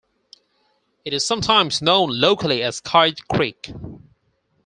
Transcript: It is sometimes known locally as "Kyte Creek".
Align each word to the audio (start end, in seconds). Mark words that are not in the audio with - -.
It 1.05 1.13
is 1.13 1.23
sometimes 1.27 1.79
known 1.79 2.09
locally 2.09 2.63
as 2.63 2.81
"Kyte 2.81 3.19
Creek". 3.31 3.71